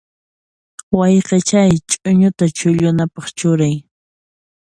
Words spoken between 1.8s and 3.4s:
ch'uñuta chullunanpaq